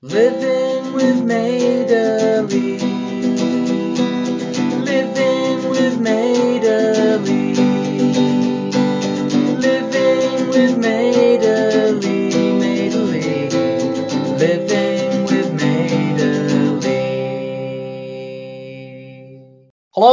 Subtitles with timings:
[0.00, 2.97] Living with Madeley.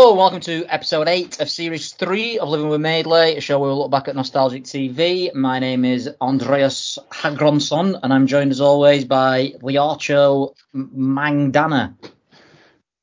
[0.05, 3.57] Hello, and welcome to episode 8 of series 3 of Living with Madeley, a show
[3.57, 5.33] where we look back at nostalgic TV.
[5.33, 11.95] My name is Andreas Hagronson, and I'm joined as always by Liarcho Mangdana.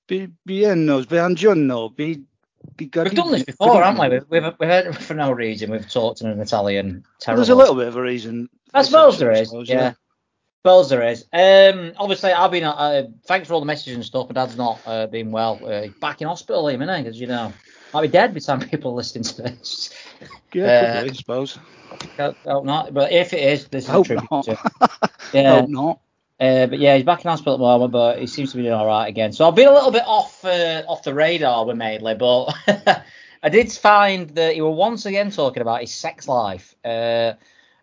[0.06, 2.24] Bi- Biennos, Biangiorno, We've
[2.78, 4.08] done this before, haven't we?
[4.20, 5.72] We've, we've, we've heard it for no reason.
[5.72, 7.04] We've talked in an Italian.
[7.18, 7.40] Terrible.
[7.40, 8.48] There's a little bit of a reason.
[8.72, 9.52] I suppose there is.
[9.64, 9.94] yeah.
[10.64, 11.26] Suppose there is.
[11.32, 12.62] Um, obviously, I've been.
[12.62, 14.28] Uh, thanks for all the messages and stuff.
[14.28, 15.58] My dad's not uh, been well.
[15.64, 17.02] Uh, he's back in hospital, him, isn't he?
[17.02, 17.52] Because you know,
[17.92, 19.90] i might be dead by the time people listening to this.
[20.52, 21.58] Yeah, Uh, I suppose.
[22.16, 22.94] Hope hope not.
[22.94, 24.44] But if it is, this is a Hope tribute not.
[24.44, 24.56] to.
[25.32, 25.60] Yeah.
[25.62, 26.00] Hope not.
[26.38, 28.62] Uh, but yeah, he's back in hospital at the moment, but he seems to be
[28.62, 29.32] doing all right again.
[29.32, 32.54] So I've been a little bit off uh, off the radar with Madeley, but
[33.42, 36.74] I did find that he was once again talking about his sex life.
[36.84, 37.32] Uh,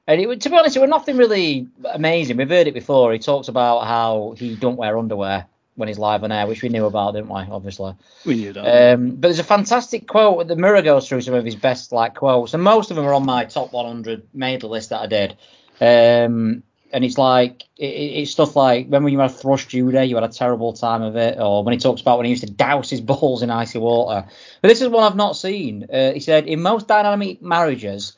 [0.09, 2.35] and it, to be honest, it was nothing really amazing.
[2.37, 3.13] We've heard it before.
[3.13, 6.67] He talks about how he don't wear underwear when he's live on air, which we
[6.67, 7.41] knew about, didn't we?
[7.41, 7.93] Obviously.
[8.25, 8.93] We knew that.
[8.95, 10.47] Um, but there's a fantastic quote.
[10.47, 13.13] The Mirror goes through some of his best like quotes, and most of them are
[13.13, 15.37] on my top 100 made list that I did.
[15.79, 20.15] Um, and it's like it, it- it's stuff like when you had thrush Judy, you
[20.15, 22.51] had a terrible time of it, or when he talks about when he used to
[22.51, 24.27] douse his balls in icy water.
[24.61, 25.85] But this is one I've not seen.
[25.93, 28.17] Uh, he said in most dynamic marriages,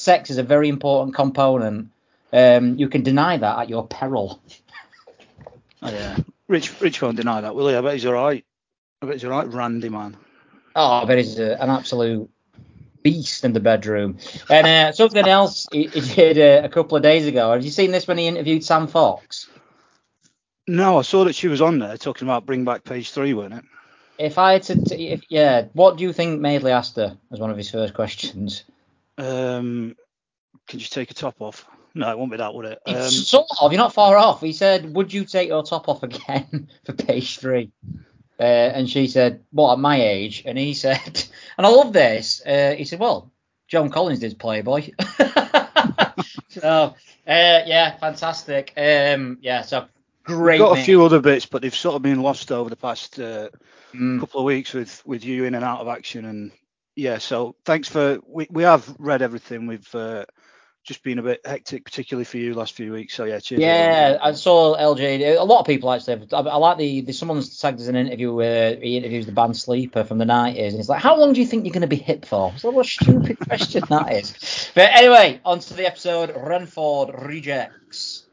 [0.00, 1.90] sex is a very important component.
[2.32, 4.40] Um, you can deny that at your peril.
[5.82, 6.16] Oh, yeah.
[6.48, 7.74] Rich, Rich won't deny that, will he?
[7.74, 8.44] I bet he's all right.
[9.02, 10.16] I bet he's all right, Randy, man.
[10.74, 12.30] Oh, but he's a, an absolute
[13.02, 14.18] beast in the bedroom.
[14.48, 17.52] And uh, something else he, he did uh, a couple of days ago.
[17.52, 19.48] Have you seen this when he interviewed Sam Fox?
[20.66, 23.54] No, I saw that she was on there talking about bring back page three, weren't
[23.54, 23.64] it?
[24.18, 27.40] If I had to, t- if, yeah, what do you think Madeley asked her as
[27.40, 28.64] one of his first questions?
[29.20, 29.96] Um,
[30.66, 31.66] can you take a top off?
[31.94, 32.78] No, it won't be that, would it?
[32.86, 34.40] Um, sort of, you're not far off.
[34.40, 37.72] He said, "Would you take your top off again for page three?
[38.38, 41.24] Uh, and she said, "What at my age?" And he said,
[41.58, 42.40] and I love this.
[42.46, 43.32] Uh, he said, "Well,
[43.68, 44.90] Joan Collins did Playboy."
[46.48, 46.94] so, uh,
[47.26, 48.72] yeah, fantastic.
[48.76, 49.86] Um, yeah, so
[50.28, 50.58] we've great.
[50.58, 53.48] got a few other bits, but they've sort of been lost over the past uh,
[53.92, 54.20] Mm.
[54.20, 56.52] couple of weeks with with you in and out of action and
[57.00, 60.24] yeah so thanks for we, we have read everything we've uh,
[60.84, 64.18] just been a bit hectic particularly for you last few weeks so yeah cheers Yeah,
[64.22, 65.38] I saw LJ.
[65.38, 66.26] A lot of people actually.
[66.32, 67.00] I, I like the.
[67.00, 70.68] There's someone tagged as an interview where he interviews the band Sleeper from the 90s,
[70.68, 72.70] and he's like, "How long do you think you're going to be hip for?" So
[72.70, 74.70] what a stupid question that is.
[74.74, 76.34] But anyway, on to the episode.
[76.36, 78.26] Renford rejects.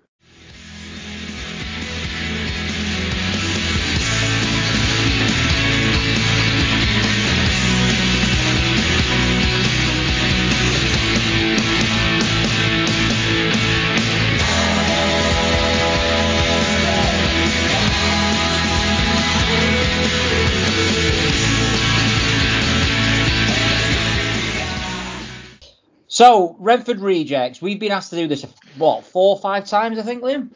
[26.18, 27.62] So Renford rejects.
[27.62, 28.44] We've been asked to do this
[28.80, 30.50] what four or five times, I think, Liam.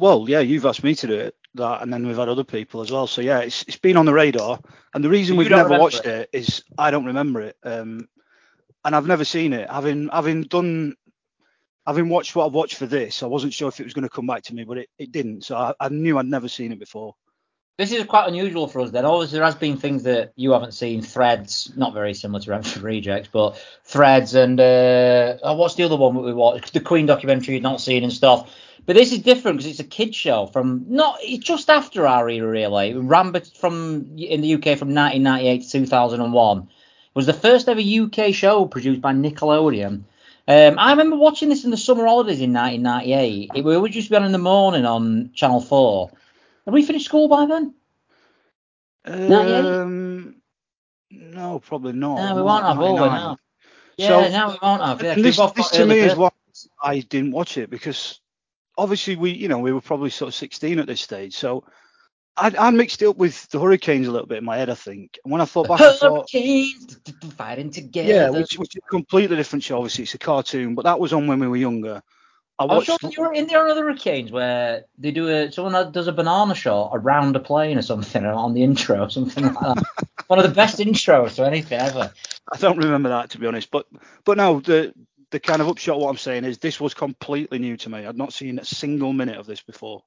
[0.00, 2.80] well yeah you've asked me to do it that and then we've had other people
[2.80, 4.58] as well so yeah it's, it's been on the radar
[4.94, 8.08] and the reason You we've never watched it is i don't remember it um
[8.84, 10.96] and i've never seen it having having done
[11.86, 14.08] having watched what i've watched for this i wasn't sure if it was going to
[14.08, 16.72] come back to me but it, it didn't so I, I knew i'd never seen
[16.72, 17.14] it before
[17.78, 19.04] This is quite unusual for us then.
[19.04, 21.02] Obviously, there has been things that you haven't seen.
[21.02, 25.96] Threads, not very similar to Renford Rejects, but Threads and uh, oh, what's the other
[25.96, 26.72] one that we watched?
[26.72, 28.50] The Queen documentary you'd not seen and stuff.
[28.86, 32.30] But this is different because it's a kids show from not it's just after our
[32.30, 32.92] era really.
[32.92, 36.58] It ran from in the UK from 1998 to 2001.
[36.58, 36.68] It
[37.12, 40.04] was the first ever UK show produced by Nickelodeon.
[40.48, 43.50] Um, I remember watching this in the summer holidays in 1998.
[43.54, 46.10] It would just be on in the morning on Channel 4.
[46.66, 47.74] Have we finished school by then?
[49.06, 49.64] Not yet?
[49.64, 50.36] um
[51.10, 53.00] no probably not No, we won't have, will we?
[53.00, 53.36] 99.
[53.96, 55.02] Yeah, So- no, we won't have.
[55.02, 56.30] Yeah, this, this to me is why
[56.82, 58.20] I didn't watch it because
[58.76, 61.34] obviously we, you know, we were probably sort of 16 at this stage.
[61.36, 61.64] So
[62.36, 64.74] I, I mixed it up with the Hurricanes a little bit in my head, I
[64.74, 65.18] think.
[65.24, 66.98] And when I thought back, I thought, Hurricanes
[67.36, 68.08] fighting together.
[68.08, 69.78] yeah, which, which is a completely different show.
[69.78, 72.02] Obviously, it's a cartoon, but that was on when we were younger.
[72.58, 73.00] I I was watched.
[73.02, 76.12] sure you were in the other Hurricanes where they do a someone that does a
[76.12, 79.84] banana shot around a plane or something on the intro or something like that.
[80.26, 82.12] One of the best intros to anything ever.
[82.52, 83.86] I don't remember that to be honest, but
[84.24, 84.94] but no, the
[85.30, 88.06] the kind of upshot of what I'm saying is this was completely new to me.
[88.06, 90.02] I'd not seen a single minute of this before.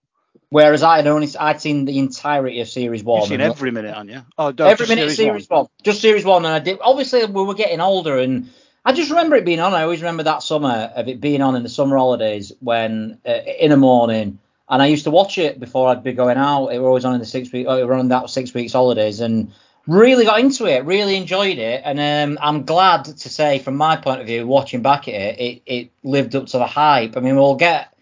[0.50, 3.22] Whereas I had only I'd seen the entirety of series one.
[3.22, 4.22] You've seen every minute, haven't you?
[4.38, 5.68] Oh, no, every minute series, one.
[5.84, 6.80] just series one, and I did.
[6.82, 8.50] Obviously, we were getting older, and
[8.90, 9.76] I just remember it being on.
[9.76, 13.34] I always remember that summer of it being on in the summer holidays when uh,
[13.60, 16.70] in the morning, and I used to watch it before I'd be going out.
[16.70, 19.54] It was always on in the six week, uh, around that six weeks holidays, and
[19.86, 23.96] really got into it, really enjoyed it, and um, I'm glad to say, from my
[23.96, 27.16] point of view, watching back at it, it, it lived up to the hype.
[27.16, 27.94] I mean, we'll get.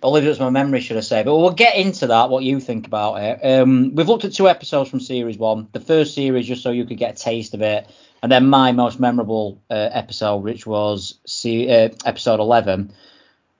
[0.00, 1.24] I'll leave it to my memory, should I say?
[1.24, 2.30] But we'll get into that.
[2.30, 3.44] What you think about it?
[3.44, 5.66] Um, we've looked at two episodes from series one.
[5.72, 7.88] The first series, just so you could get a taste of it,
[8.22, 12.92] and then my most memorable uh, episode, which was see, uh, episode 11.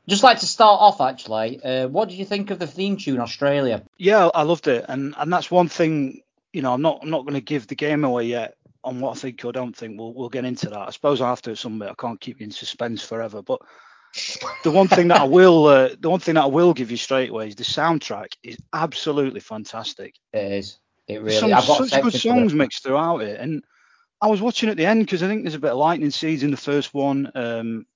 [0.09, 1.63] Just like to start off, actually.
[1.63, 3.83] Uh, what did you think of the theme tune, Australia?
[3.97, 6.23] Yeah, I loved it, and and that's one thing.
[6.53, 9.17] You know, I'm not I'm not going to give the game away yet on what
[9.17, 9.99] I think or don't think.
[9.99, 10.89] We'll we'll get into that.
[10.89, 11.91] I suppose I have to at some bit.
[11.91, 13.43] I can't keep you in suspense forever.
[13.43, 13.61] But
[14.65, 16.97] the one thing that I will uh, the one thing that I will give you
[16.97, 20.17] straight away is the soundtrack is absolutely fantastic.
[20.33, 20.79] It is.
[21.07, 21.37] It really.
[21.37, 23.63] some I've got such good songs mixed throughout it, and
[24.23, 26.43] I was watching at the end because I think there's a bit of lightning seeds
[26.43, 27.31] in the first one.
[27.35, 27.87] Um,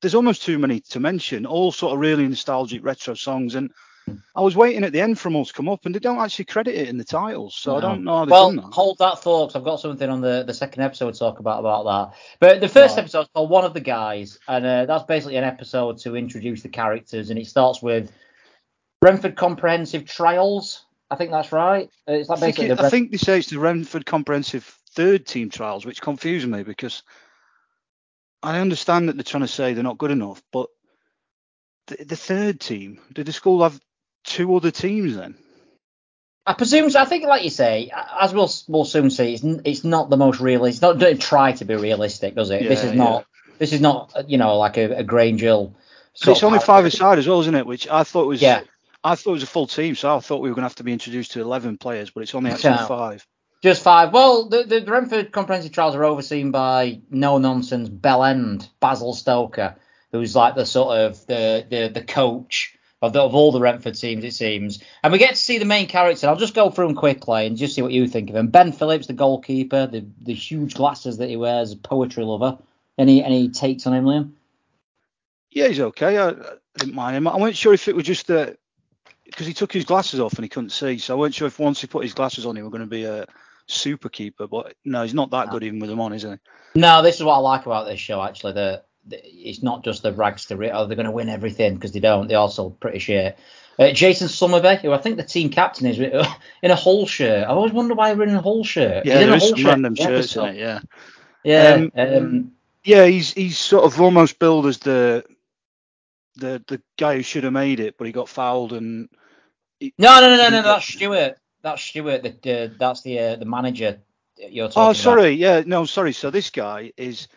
[0.00, 1.46] there's almost too many to mention.
[1.46, 3.70] All sort of really nostalgic retro songs, and
[4.34, 6.18] I was waiting at the end for them all to come up, and they don't
[6.18, 8.72] actually credit it in the titles, so I don't know how they've Well, done that.
[8.74, 11.60] hold that thought, 'cause I've got something on the, the second episode to talk about
[11.60, 12.18] about that.
[12.40, 13.02] But the first Right.
[13.02, 16.62] episode is called One of the Guys, and uh, that's basically an episode to introduce
[16.62, 18.10] the characters, and it starts with
[19.00, 20.84] Brentford Comprehensive Trials.
[21.10, 21.88] I think that's right.
[22.08, 24.04] Uh, It's I like think, basically it- the I think they say it's the Renford
[24.04, 27.02] Comprehensive Third Team Trials, which confused me because
[28.42, 30.68] I understand that they're trying to say they're not good enough, but
[31.86, 33.80] the, the third team, did the school have
[34.24, 35.36] two other teams then?
[36.44, 36.90] I presume.
[36.90, 36.98] so.
[36.98, 37.90] I think, like you say,
[38.20, 40.74] as we'll we'll soon see, it's, it's not the most realistic.
[40.74, 42.68] It's not don't try to be realistic, does it?
[42.68, 43.26] this is not.
[43.58, 44.12] This is not.
[44.26, 45.74] You know, like a, a Grange Hill.
[46.14, 47.64] So it's only five aside as well, isn't it?
[47.66, 48.62] Which I thought was Yeah.
[49.04, 50.76] I thought it was a full team, so I thought we were going to have
[50.76, 53.26] to be introduced to 11 players, but it's only actually five.
[53.62, 54.12] Just five.
[54.12, 59.76] Well, the, the Brentford Comprehensive Trials are overseen by no nonsense Bell End Basil Stoker,
[60.10, 63.94] who's like the sort of the the, the coach of, the, of all the Brentford
[63.94, 64.82] teams, it seems.
[65.02, 66.26] And we get to see the main character.
[66.26, 68.48] I'll just go through them quickly and just see what you think of him.
[68.48, 72.58] Ben Phillips, the goalkeeper, the the huge glasses that he wears, poetry lover.
[72.98, 74.32] Any any takes on him, Liam?
[75.52, 76.18] Yeah, he's okay.
[76.18, 76.34] I, I
[76.78, 77.28] didn't mind him.
[77.28, 78.58] I wasn't sure if it was just that
[79.24, 81.60] because he took his glasses off and he couldn't see, so I wasn't sure if
[81.60, 83.26] once he put his glasses on, he were going to be a
[83.72, 84.46] super keeper.
[84.46, 86.34] But no, he's not that good even with them on, is he?
[86.74, 88.52] No, this is what I like about this show actually.
[88.54, 90.74] The, the it's not just the rags to riches.
[90.76, 92.28] Oh, they're going to win everything because they don't.
[92.28, 93.38] They're also pretty shit.
[93.78, 95.98] Uh, Jason Summerby, who I think the team captain is,
[96.62, 97.44] in a Hull shirt.
[97.44, 99.06] I always wonder why we're in a Hull shirt.
[99.06, 100.56] Yeah, He's in there is some shirt random shirts in it.
[100.56, 100.80] Yeah,
[101.42, 101.72] Yeah.
[101.74, 102.52] Um, Um,
[102.84, 105.24] yeah, he's he's sort of almost billed as the
[106.36, 109.08] the the guy who should have made it, but he got fouled and.
[109.80, 110.62] he- no, no, no, no, no.
[110.62, 111.38] That's Stuart.
[111.62, 112.22] That's Stuart.
[112.42, 113.98] The, uh, that's the uh, the manager
[114.36, 114.96] you're talking Oh, about.
[114.96, 115.30] sorry.
[115.30, 116.12] Yeah, no, sorry.
[116.12, 117.28] So this guy is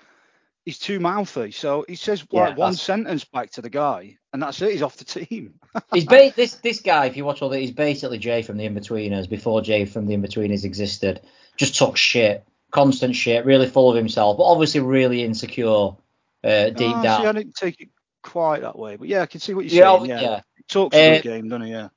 [0.66, 1.51] he's too mouthy.
[1.51, 4.72] So he says Yeah, like one that's- sentence back to the guy, and that's it.
[4.72, 5.56] He's off the team.
[5.94, 7.06] He's ba- this this guy.
[7.06, 10.16] If you watch all that, he's basically Jay from the Inbetweeners before Jay from the
[10.16, 11.22] Inbetweeners existed.
[11.57, 15.95] Just took shit, constant shit, really full of himself, but obviously really insecure
[16.44, 17.22] uh, deep Oh, down.
[17.22, 17.89] See, I didn't take it
[18.24, 20.12] quite that way, but yeah, I can see what you're Yeah, saying.
[20.12, 20.42] oh, Yeah, yeah.
[20.57, 21.72] He talks Uh, game, doesn't he?
[21.74, 21.89] Yeah.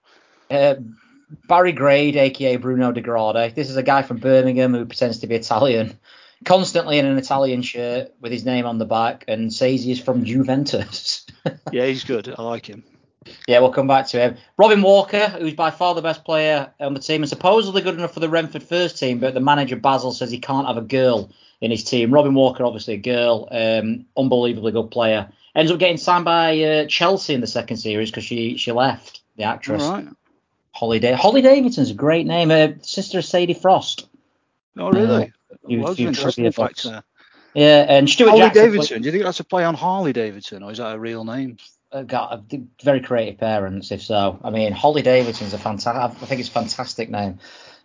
[0.51, 0.75] Uh,
[1.49, 3.55] Barry Grade, aka Bruno De Grade.
[3.55, 5.99] This is a guy from Birmingham who pretends to be Italian,
[6.45, 10.25] constantly in an Italian shirt with his name on the back, and says he's from
[10.25, 11.25] Juventus.
[11.73, 12.35] Yeah, he's good.
[12.37, 12.85] I like him.
[13.47, 14.37] yeah, we'll come back to him.
[14.59, 18.13] Robin Walker, who's by far the best player on the team, and supposedly good enough
[18.13, 21.31] for the Renford first team, but the manager Basil says he can't have a girl
[21.63, 22.13] in his team.
[22.13, 25.31] Robin Walker, obviously a girl, um, unbelievably good player.
[25.55, 29.23] Ends up getting signed by uh, Chelsea in the second series because she she left
[29.37, 29.83] the actress.
[29.83, 30.07] right.
[30.79, 32.53] Holly Da- Holly Davidson's a great name.
[32.53, 34.09] Uh, sister of Sadie Frost.
[34.77, 35.25] Oh, really?
[35.25, 37.03] Uh, you- Loads you trivia facts there.
[37.55, 38.63] Yeah, and Stuart Harley Jackson.
[38.65, 39.03] Davidson.
[39.03, 41.57] Do you think that's a play on Harley Davidson, or is that a real name?
[41.91, 42.43] uh, got
[42.83, 44.39] very creative parents, if so.
[44.45, 46.23] I mean, Holly Davidson's a fantastic.
[46.23, 47.39] I think it's a fantastic name.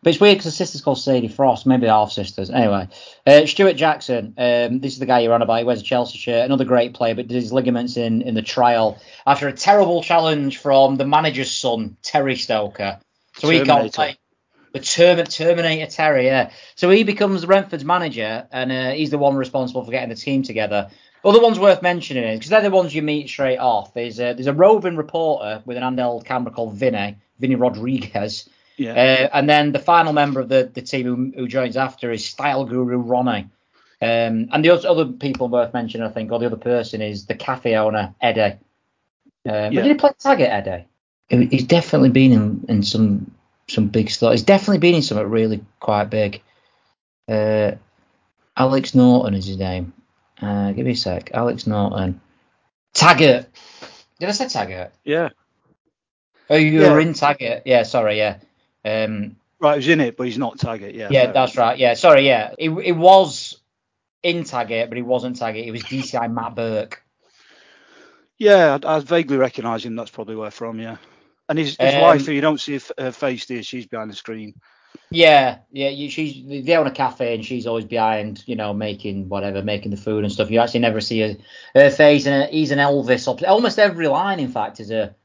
[0.03, 2.49] But it's weird because the sister's called Sadie Frost, maybe half sisters.
[2.49, 2.89] Anyway,
[3.25, 5.59] uh, Stuart Jackson, um, this is the guy you're on about.
[5.59, 8.41] He wears a Chelsea shirt, another great player, but did his ligaments in, in the
[8.41, 12.99] trial after a terrible challenge from the manager's son, Terry Stoker.
[13.37, 14.17] So he got Terminator.
[14.73, 16.51] the Term- Terminator Terry, yeah.
[16.75, 20.43] So he becomes Brentford's manager, and uh, he's the one responsible for getting the team
[20.43, 20.89] together.
[21.25, 23.93] Other ones worth mentioning is because they're the ones you meet straight off.
[23.93, 28.91] There's a, there's a roving reporter with an handheld camera called Vinny, Vinny Rodriguez, Yeah.
[29.31, 32.25] uh, and then the final member of the, the team who, who joins after is
[32.25, 33.49] style guru Ronnie.
[34.01, 37.25] Um, and the other, other people worth mentioning, I think, or the other person is
[37.25, 38.57] the cafe owner, Eddie.
[39.45, 39.81] Um, Yeah.
[39.81, 40.85] Did he play Taggart Eddie?
[41.49, 43.31] He's definitely been in, in some
[43.69, 44.31] some big stuff.
[44.31, 46.41] He's definitely been in something really quite big.
[47.29, 47.71] Uh,
[48.57, 49.93] Alex Norton is his name.
[50.41, 51.31] Uh, give me a sec.
[51.33, 52.19] Alex Norton.
[52.93, 53.47] Taggart.
[54.19, 54.93] Did I say Taggart?
[55.05, 55.29] Yeah.
[56.49, 56.91] Oh, you Yeah.
[56.91, 57.63] were in Taggart.
[57.65, 58.37] Yeah, sorry, yeah.
[58.85, 60.93] Um, Right, he's in it, but he's not Taggart.
[60.93, 61.07] Yeah.
[61.09, 61.77] yeah, that's right.
[61.77, 62.53] Yeah, sorry, yeah.
[62.59, 63.61] It, it was
[64.21, 65.65] in Taggart, but he wasn't Taggart.
[65.65, 67.01] It was DCI Matt Burke.
[68.37, 69.95] Yeah, I, I vaguely recognise him.
[69.95, 70.79] That's probably where from.
[70.79, 70.97] Yeah.
[71.47, 73.63] And his, his Um, wife, who you don't see her face, there.
[73.63, 74.55] She's behind the screen.
[75.09, 75.89] Yeah, yeah.
[75.89, 79.91] You, she's they own a cafe, and she's always behind, you know, making whatever, making
[79.91, 80.51] the food and stuff.
[80.51, 81.37] You actually never see her,
[81.73, 83.47] her face, and he's an Elvis.
[83.47, 85.15] Almost every line, in fact, is a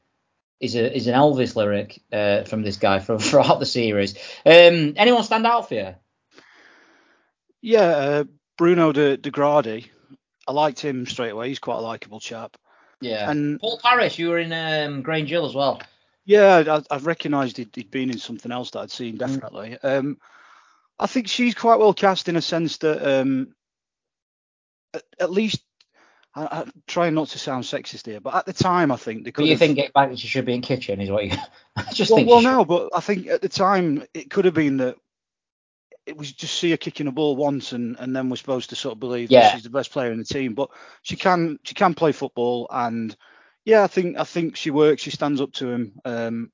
[0.59, 4.15] is a is an Elvis lyric uh, from this guy from throughout the series.
[4.45, 5.95] Um, anyone stand out for you?
[7.61, 8.23] Yeah, uh,
[8.57, 9.89] Bruno de, de Grade.
[10.47, 11.49] I liked him straight away.
[11.49, 12.57] He's quite a likable chap.
[13.01, 15.81] Yeah, And Paul Parrish, you were in um, Grange Hill as well.
[16.25, 19.19] yeah, I, I've recognised he'd, he'd been in something else that I'd seen Mm.
[19.19, 19.77] definitely.
[19.79, 20.17] Um,
[20.99, 23.53] I think she's quite well cast in a sense that um,
[24.93, 25.61] at, at least
[26.39, 29.31] I, I'm trying not to sound sexist here, but at the time I think they
[29.31, 31.31] But could you think back, she should be in kitchen, is what you?
[31.75, 32.29] I just well, think.
[32.29, 34.95] well no, but I think at the time it could have been that
[36.05, 38.75] it was just see her kicking a ball once and, and then we're supposed to
[38.75, 39.41] sort of believe Yeah.
[39.41, 40.55] that she's the best player in the team.
[40.55, 40.69] But
[41.03, 43.15] she can she can play football and
[43.65, 45.01] yeah, I think I think she works.
[45.03, 45.99] She stands up to him.
[46.05, 46.51] Um,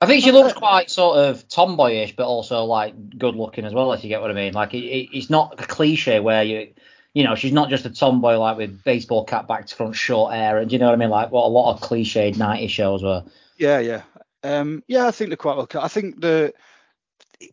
[0.00, 3.74] I think she Uh, looks quite sort of tomboyish, but also like good looking as
[3.74, 4.54] well, if you get what I mean.
[4.54, 6.74] Like it, it, it's not a cliche where you,
[7.14, 10.34] you know, she's not just a tomboy like with baseball cap back to front, short
[10.34, 11.10] hair, and do you know what I mean?
[11.10, 13.24] Like what a lot of cliched '90s shows were.
[13.56, 14.02] yeah, yeah,
[14.42, 15.06] um, yeah.
[15.06, 15.66] I think they're quite well.
[15.66, 16.52] ca- I think the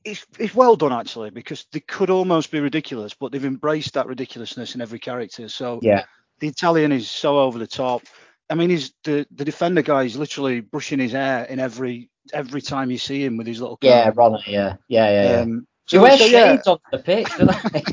[0.03, 4.08] it's it's well done actually because they could almost be ridiculous, but they've embraced that
[4.08, 5.48] ridiculousness in every character.
[5.48, 6.06] So Yeah,
[6.39, 8.01] the Italian is so over the top.
[8.50, 12.62] I mean, he's the the defender guy is literally brushing his hair in every every
[12.62, 14.12] time you see him with his little yeah.
[14.13, 15.32] Ronnie, yeah, yeah, yeah.
[15.32, 15.41] yeah.
[15.41, 17.83] Um, She so, wears so, yeah, shades on the pitch, doesn't they?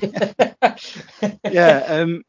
[1.49, 1.79] yeah.
[1.89, 2.23] Um,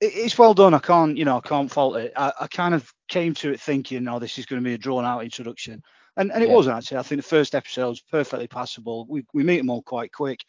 [0.00, 0.74] it, it's well done.
[0.74, 2.12] I can't, you know, I can't fault it.
[2.16, 4.78] I, I kind of came to it thinking, oh, this is going to be a
[4.78, 5.82] drawn out introduction,
[6.16, 6.54] and and it Yeah.
[6.54, 6.98] wasn't actually.
[6.98, 9.06] I think the first episode's perfectly passable.
[9.08, 10.40] We we meet them all quite quick.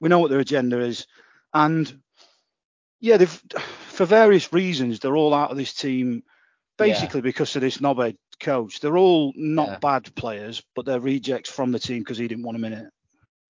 [0.00, 1.06] We know what their agenda is,
[1.52, 1.92] and
[3.00, 3.42] yeah, they've
[3.88, 6.22] for various reasons they're all out of this team
[6.78, 8.80] basically because of this knobhead coach.
[8.80, 9.78] They're all not Yeah.
[9.80, 12.86] bad players, but they're rejects from the team because he didn't want them in it.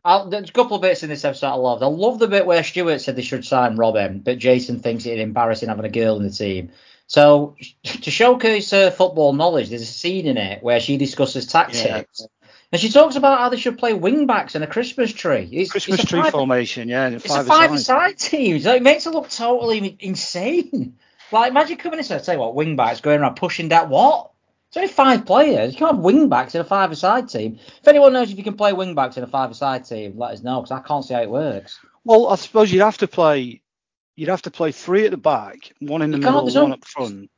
[0.05, 1.83] I'll, there's a couple of bits in this episode I loved.
[1.83, 5.19] I love the bit where Stuart said they should sign Robin, but Jason thinks it
[5.19, 6.71] embarrassing having a girl in the team.
[7.07, 12.27] So to showcase her football knowledge, there's a scene in it where she discusses tactics,
[12.71, 15.49] and she talks about how they should play wing backs and a Christmas tree.
[15.53, 18.61] It's, Christmas it's a tree five, formation, yeah, It's a five five-a-side team.
[18.61, 20.97] So it makes it look totally insane.
[21.33, 23.89] Like imagine coming in and saying, "Tell you what, wing backs going around pushing that
[23.89, 24.34] what."
[24.75, 25.73] It's only five players.
[25.73, 27.61] You can't have wing backs in a five-a-side team.
[27.81, 30.43] If anyone knows if you can play wing backs in a five-a-side team, let us
[30.43, 31.79] know because I can't see how it works.
[32.05, 33.63] Well, I suppose you'd have to play.
[34.17, 36.85] You'd have to play three at the back, one in the You middle, one up
[36.85, 37.31] front.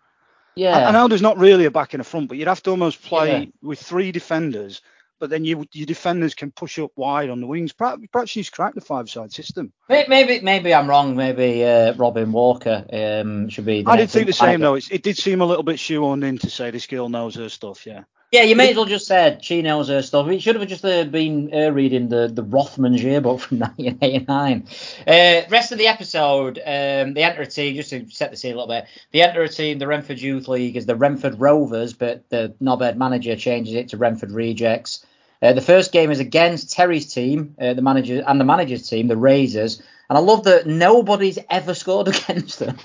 [0.54, 0.78] Yeah.
[0.78, 2.70] I, I know there's not really a back in the front, but you'd have to
[2.70, 3.46] almost play Yeah.
[3.60, 4.80] with three defenders.
[5.18, 7.72] But then you, your defenders can push up wide on the wings.
[7.72, 9.72] Perhaps, perhaps you should crack the five-side system.
[9.88, 11.16] Maybe maybe I'm wrong.
[11.16, 13.82] Maybe uh, Robin Walker um, should be.
[13.82, 14.74] The I did think the same though.
[14.74, 17.48] It's, it did seem a little bit shoehorned in to say this girl knows her
[17.48, 17.86] stuff.
[17.86, 18.04] Yeah.
[18.32, 20.28] Yeah, you may as well just said she knows her stuff.
[20.28, 24.66] It should have just uh, been uh, reading the the Rothman's yearbook from 1989.
[25.06, 28.52] Uh, rest of the episode, um, they enter a team just to set the scene
[28.52, 28.86] a little bit.
[29.12, 32.96] the enter a team, the Renford Youth League, is the Renford Rovers, but the knobhead
[32.96, 35.06] manager changes it to Renford Rejects.
[35.40, 39.06] Uh, the first game is against Terry's team, uh, the manager and the manager's team,
[39.06, 42.76] the Razors, and I love that nobody's ever scored against them.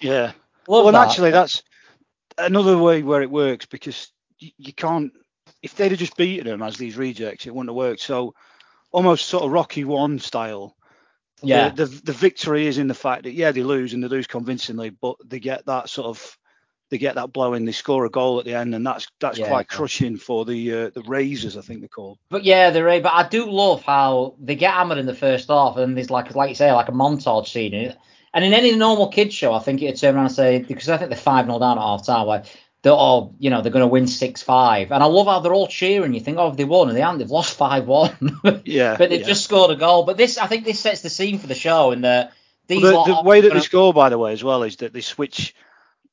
[0.00, 0.32] Yeah.
[0.66, 1.08] Love well, that.
[1.08, 1.62] actually, that's
[2.38, 5.12] another way where it works because you, you can't.
[5.62, 8.02] If they'd have just beaten them as these rejects, it wouldn't have worked.
[8.02, 8.34] So,
[8.92, 10.76] almost sort of Rocky One style.
[11.42, 14.08] yeah, The, the the victory is in the fact that yeah they lose and they
[14.08, 16.38] lose convincingly, but they get that sort of
[16.90, 19.38] they get that blow in, they score a goal at the end, and that's that's
[19.38, 19.46] Yeah.
[19.48, 22.18] quite crushing for the uh, the Razors, I think they're called.
[22.30, 23.02] But yeah, they're right.
[23.02, 26.34] But I do love how they get hammered in the first half, and there's like,
[26.34, 27.74] like you say, like a montage scene.
[27.74, 27.98] in it.
[28.32, 30.96] And in any normal kids show, I think it'd turn around and say because I
[30.96, 32.46] think they're five 0 down at half time, like
[32.82, 34.90] they're all, you know, they're going to win six five.
[34.92, 36.14] And I love how they're all cheering.
[36.14, 36.88] You think, oh, they won?
[36.88, 37.18] And they haven't.
[37.18, 38.38] They've lost five one.
[38.64, 39.26] Yeah, but they've yeah.
[39.26, 40.04] just scored a goal.
[40.04, 41.90] But this, I think, this sets the scene for the show.
[41.90, 42.30] And the
[42.68, 44.76] these Well, the, the way that they gonna- score, by the way, as well, is
[44.76, 45.54] that they switch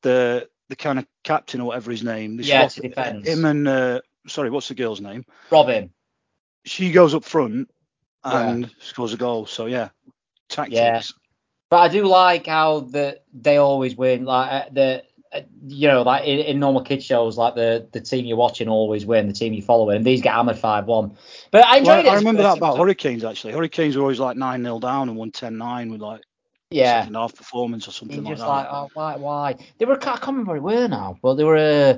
[0.02, 2.38] the the kind of captain or whatever his name.
[2.38, 3.28] They Yeah, swap to defence.
[3.28, 5.26] him and uh, sorry, what's the girl's name?
[5.50, 5.92] Robin.
[6.66, 7.70] She goes up front
[8.26, 8.50] Yeah.
[8.50, 9.46] and scores a goal.
[9.46, 9.90] So yeah,
[10.50, 10.76] tactics.
[10.76, 11.02] Yeah.
[11.70, 14.26] But I do like how the they always win.
[14.26, 15.04] Like uh, the
[15.68, 19.06] you know like in, in normal kid shows, like the the team you're watching always
[19.06, 21.18] win, the team you follow, and these get hammered five one.
[21.52, 22.10] But I enjoyed Well, it.
[22.10, 22.78] I remember that about.
[22.78, 23.54] Hurricanes actually.
[23.54, 26.22] Hurricanes were always like 9 0 down and won 10 9 with like
[26.70, 27.02] Yeah.
[27.02, 28.54] second half performance or something You're like just that.
[28.54, 29.56] like, oh, why, why?
[29.78, 31.58] They were, I can't remember they were now, but they were.
[31.58, 31.98] Uh,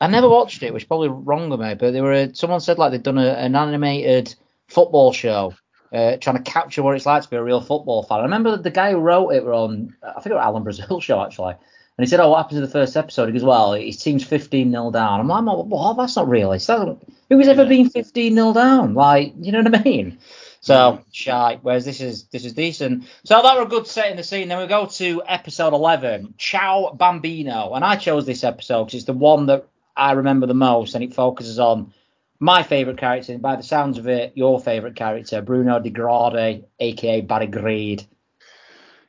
[0.00, 2.12] I never watched it, which is probably wrong of me, but they were.
[2.12, 4.34] Uh, someone said like they'd done a, an animated
[4.68, 5.54] football show,
[5.92, 8.20] uh, trying to capture what it's like to be a real football fan.
[8.20, 11.00] I remember the guy who wrote it were on, I think it was Alan Brazil
[11.00, 11.54] show actually,
[11.98, 14.24] and he said, "Oh, what happened to the first episode?" He goes, "Well, his team's
[14.24, 16.76] 15 0 down." I'm like, "Well, that's not realistic.
[16.76, 17.68] Who doesn't- ever Yeah.
[17.68, 18.94] been 15 0 down?
[18.94, 20.18] Like, you know what I mean?"
[20.60, 21.58] So shy.
[21.62, 23.04] Whereas this is this is decent.
[23.24, 24.48] So that were a good setting the scene.
[24.48, 29.04] Then we go to episode eleven, Ciao Bambino, and I chose this episode because it's
[29.04, 31.92] the one that I remember the most, and it focuses on
[32.40, 36.64] my favourite character, and by the sounds of it, your favourite character, Bruno Di Grade,
[36.80, 38.04] aka Barry Greed.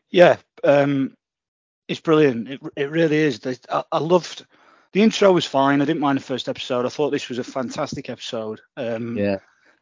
[0.09, 1.15] Yeah, um,
[1.89, 2.47] it's brilliant.
[2.47, 3.41] It, it really is.
[3.69, 4.45] I, I loved
[4.93, 5.81] the intro was fine.
[5.81, 6.85] I didn't mind the first episode.
[6.85, 8.61] I thought this was a fantastic episode.
[8.77, 9.37] Um, Yeah.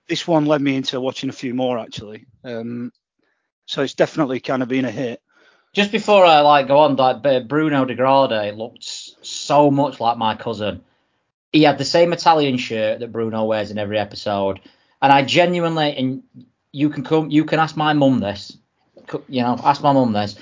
[0.07, 2.27] This one led me into watching a few more actually.
[2.43, 2.93] Um,
[3.65, 5.21] so it's definitely kind of been a hit.
[5.73, 10.35] Just before I like go on, like Bruno Di Grade looked so much like my
[10.35, 10.81] cousin.
[11.51, 14.61] He had the same Italian shirt that Bruno wears in every episode,
[15.01, 16.23] and I genuinely and
[16.71, 18.57] you can come, you can ask my mum this,
[19.27, 20.35] you know, ask my mum this.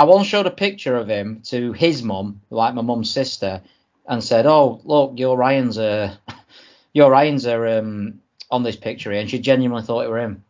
[0.00, 3.60] I once showed a picture of him to his mum, like my mum's sister,
[4.08, 6.16] and said, "Oh, look, your Ryan's uh,
[6.94, 10.42] your Ryan's are um on this picture," here," and she genuinely thought it were him.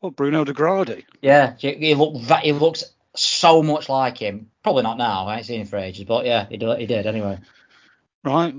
[0.00, 1.04] Well, Bruno De Grade.
[1.20, 4.50] Yeah, he he look va- he looks so much like him.
[4.62, 5.26] Probably not now.
[5.26, 7.40] I ain't seen him for ages, but yeah, he did, he did anyway.
[8.24, 8.54] Right.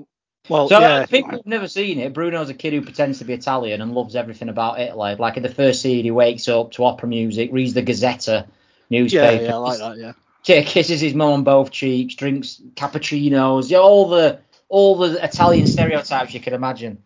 [0.47, 0.89] Well, So yeah.
[0.89, 3.95] uh, people who've never seen it, Bruno's a kid who pretends to be Italian and
[3.95, 5.15] loves everything about Italy.
[5.15, 8.45] Like in the first scene, he wakes up to opera music, reads the Gazzetta
[8.93, 9.97] Yeah, newspaper, yeah, I like that.
[9.97, 10.11] Yeah.
[10.43, 15.67] kiss- kisses his mum on both cheeks, drinks cappuccinos, yeah, all the all the Italian
[15.67, 16.97] stereotypes you can imagine.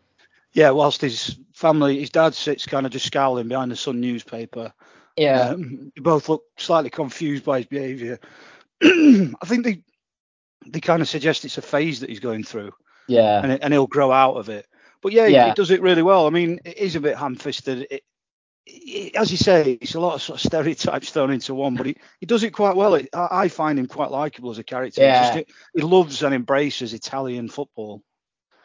[0.54, 4.72] Yeah, whilst his family, his dad sits kind of just scowling behind the Sun newspaper.
[5.18, 8.20] Yeah, Um, they both look slightly confused by his behaviour.
[8.84, 9.82] I think they
[10.66, 12.72] they kind of suggest it's a phase that he's going through,
[13.08, 14.66] yeah, and, it, and he'll grow out of it.
[15.02, 15.48] But yeah, he- Yeah.
[15.50, 16.28] he does it really well.
[16.28, 17.88] I mean, it is a bit ham-fisted.
[17.92, 18.04] It,
[19.16, 21.98] as you say, it's a lot of sort of stereotypes thrown into one, but he,
[22.20, 22.96] he does it quite well.
[22.96, 25.02] It, I, I find him quite likable as a character.
[25.02, 25.36] Yeah.
[25.36, 28.04] just- he loves and embraces Italian football.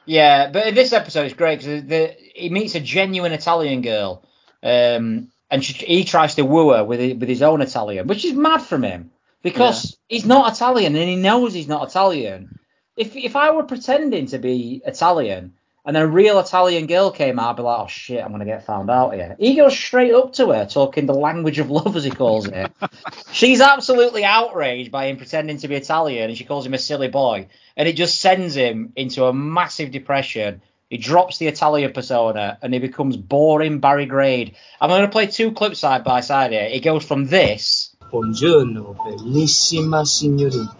[0.06, 0.50] yeah.
[0.50, 4.24] But this episode, is great because the, he meets a genuine Italian girl,
[4.62, 8.24] um, and she, he tries to woo her with his, with his own Italian, which
[8.24, 9.10] is mad from him
[9.42, 12.58] because he's not Italian and he knows he's not Italian.
[12.96, 17.38] If if I were pretending to be Italian and then a real Italian girl came
[17.38, 19.36] out, I'd be like, oh shit, I'm gonna get found out here.
[19.38, 22.70] He goes straight up to her, talking the language of love as he calls it.
[23.32, 27.08] She's absolutely outraged by him pretending to be Italian, and she calls him a silly
[27.08, 30.62] boy, and it just sends him into a massive depression.
[30.88, 34.56] He drops the Italian persona and he becomes boring Barry Grade.
[34.78, 36.68] I'm going to play two clips side by side here.
[36.70, 40.70] It goes from this Buongiorno, bellissima signorina.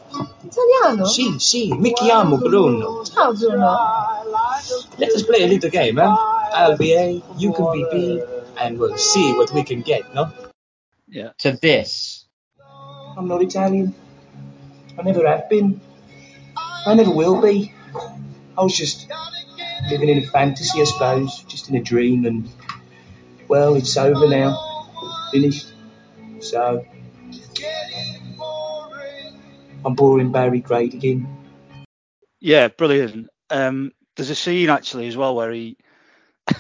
[0.43, 1.07] Italiano?
[1.07, 3.03] Sì, sì, mi chiamo Bruno.
[3.05, 3.75] Ciao Bruno.
[4.97, 6.13] Let us play a little game, eh?
[6.53, 8.23] I'll be A, you can be B,
[8.57, 10.31] and we'll see what we can get, no?
[11.09, 11.33] Yeah.
[11.39, 12.27] to this.
[13.17, 13.95] I'm not Italian.
[14.99, 15.81] I never have been.
[16.85, 17.73] I never will be.
[18.59, 19.09] I was just
[19.89, 22.47] living in a fantasy, I suppose, just in a dream, and
[23.49, 24.55] well, it's over now.
[25.33, 25.73] Finished.
[26.41, 26.85] So,
[29.85, 31.27] I'm boring Barry Grade again.
[32.41, 33.29] Yeah, brilliant.
[33.51, 35.77] Um, there's a scene actually as well where he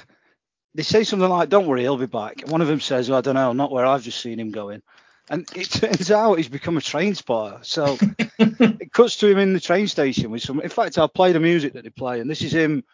[0.74, 3.22] they say something like, "Don't worry, he'll be back." One of them says, well, "I
[3.22, 4.82] don't know, not where I've just seen him going,"
[5.30, 7.58] and it turns out he's become a train spotter.
[7.62, 7.98] So
[8.38, 10.60] it cuts to him in the train station with some.
[10.60, 12.84] In fact, I'll play the music that they play, and this is him.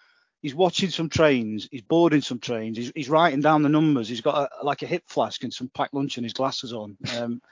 [0.41, 1.69] He's watching some trains.
[1.71, 2.79] He's boarding some trains.
[2.79, 4.09] He's, he's writing down the numbers.
[4.09, 6.97] He's got a, like a hip flask and some packed lunch and his glasses on.
[7.17, 7.43] Um,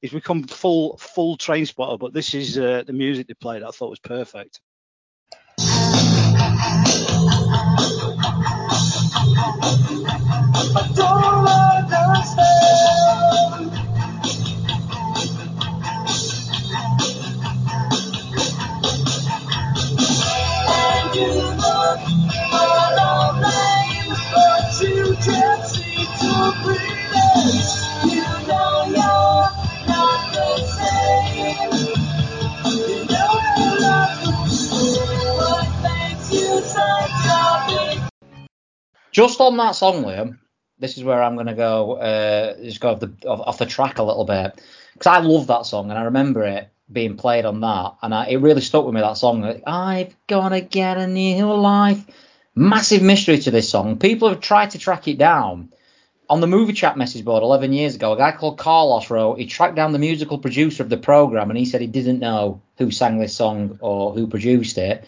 [0.00, 1.98] he's become full full train spotter.
[1.98, 3.62] But this is uh, the music they played.
[3.62, 4.60] I thought was perfect.
[39.20, 40.38] Just on that song, Liam,
[40.78, 43.66] this is where I'm going to go, uh, just go off the off, off the
[43.66, 44.62] track a little bit
[44.94, 48.28] because I love that song and I remember it being played on that, and I,
[48.28, 49.42] it really stuck with me that song.
[49.42, 52.02] Like, I've gotta get a new life.
[52.54, 53.98] Massive mystery to this song.
[53.98, 55.70] People have tried to track it down.
[56.30, 59.44] On the movie chat message board 11 years ago, a guy called Carlos wrote, he
[59.44, 62.90] tracked down the musical producer of the program and he said he didn't know who
[62.90, 65.04] sang this song or who produced it.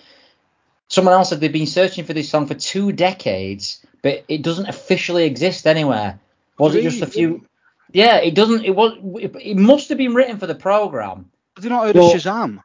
[0.89, 4.67] Someone else said they've been searching for this song for two decades, but it doesn't
[4.69, 6.21] officially exist anywhere.
[6.59, 7.47] Was it just a few?
[7.93, 8.65] Yeah, it doesn't.
[8.65, 8.99] It was.
[9.21, 11.31] It, it must have been written for the program.
[11.57, 12.63] Have you not heard Well- of Shazam?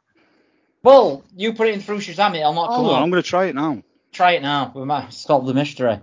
[0.82, 3.02] Well, you put it in through Shazam, it'll not come Hold on, up.
[3.02, 3.82] I'm going to try it now.
[4.12, 4.72] Try it now.
[4.74, 5.88] We might solve the mystery.
[5.88, 6.00] Right,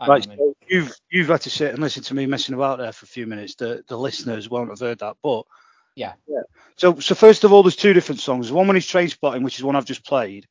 [0.00, 0.38] on a minute.
[0.38, 3.08] so you've you've had to sit and listen to me messing about there for a
[3.08, 3.54] few minutes.
[3.54, 5.44] The the listeners won't have heard that, but
[5.94, 6.14] Yeah.
[6.26, 6.40] yeah.
[6.76, 8.50] So so first of all, there's two different songs.
[8.50, 10.46] One when he's train spotting, which is one I've just played.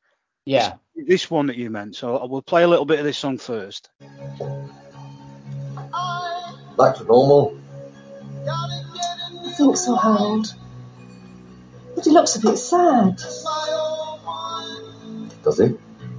[0.50, 0.74] Yeah.
[0.96, 1.94] This one that you meant.
[1.94, 3.88] So I will play a little bit of this song first.
[6.76, 7.56] Back to normal.
[8.48, 10.52] I think so, Harold.
[11.94, 13.16] But he looks a bit sad,
[15.44, 15.64] Does he?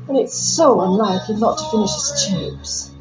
[0.08, 2.91] and it's so unlike him not to finish his chips.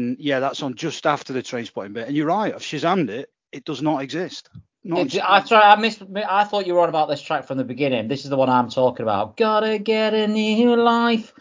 [0.00, 2.08] And yeah, that's on just after the train spotting bit.
[2.08, 3.30] And you're right, I've Shazammed it.
[3.52, 4.48] It does not exist.
[4.82, 6.02] Not I I missed.
[6.16, 8.08] I thought you were on about this track from the beginning.
[8.08, 9.36] This is the one I'm talking about.
[9.36, 11.34] Gotta get a new life.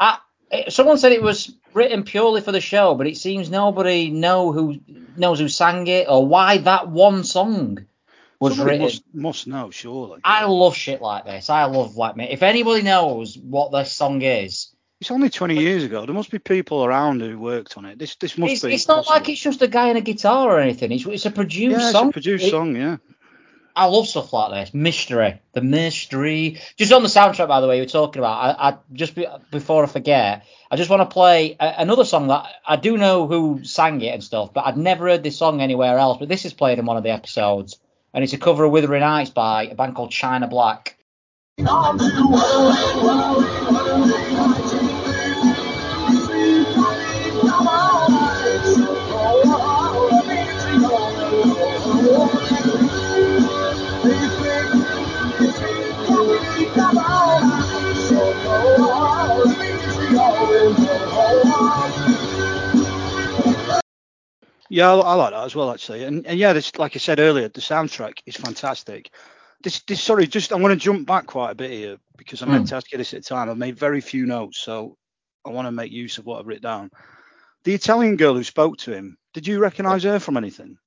[0.00, 0.18] I,
[0.50, 4.52] it- someone said it was written purely for the show, but it seems nobody know
[4.52, 4.78] who
[5.16, 7.86] knows who sang it or why that one song
[8.40, 8.84] was Somebody written.
[8.86, 10.20] must, must know, surely.
[10.24, 11.50] I love shit like this.
[11.50, 12.28] I love like me.
[12.30, 16.06] If anybody knows what this song is, It's only 20 years ago.
[16.06, 17.98] There must be people around who worked on it.
[17.98, 18.72] This this must it's, be.
[18.72, 20.92] it's not like it's just a guy and a guitar or anything.
[20.92, 22.10] It's it's a produced yeah, song.
[22.10, 22.76] it's a produced It- song.
[22.76, 22.98] Yeah.
[23.74, 24.74] I love stuff like this.
[24.74, 26.60] Mystery, the mystery.
[26.76, 28.56] Just on the soundtrack, by the way, you were talking about.
[28.60, 32.28] I, I just be, before I forget, I just want to play a, another song
[32.28, 35.60] that I do know who sang it and stuff, but I'd never heard this song
[35.60, 36.18] anywhere else.
[36.18, 37.80] But this is played in one of the episodes,
[38.14, 40.96] and it's a cover of "Wuthering Heights" by a band called China Black.
[64.72, 66.04] Yeah, I, I like that as well, actually.
[66.04, 69.10] And, and yeah, this, like I said earlier, the soundtrack is fantastic.
[69.62, 72.46] This, this, sorry, just I'm going to jump back quite a bit here because I
[72.46, 72.68] meant Hmm.
[72.70, 73.50] to ask you this at the time.
[73.50, 74.96] I've made very few notes, so
[75.46, 76.90] I want to make use of what I've written down.
[77.64, 80.78] The Italian girl who spoke to him, did you recognise her from anything?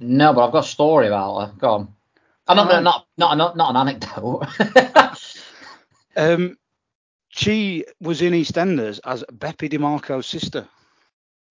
[0.00, 1.54] No, but I've got a story about her.
[1.58, 1.94] Go on.
[2.48, 4.46] I'm not, not, not, not, not an anecdote.
[6.16, 6.58] Um,
[7.30, 10.68] she was in EastEnders as Beppe DiMarco's sister.